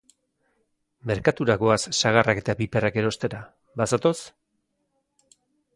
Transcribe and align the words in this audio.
Merkatura 1.11 1.55
goaz 1.63 1.77
sagarrak 1.99 2.41
eta 2.43 2.57
piperrak 2.63 2.99
erostera. 3.03 3.45
Bazatoz? 3.83 4.19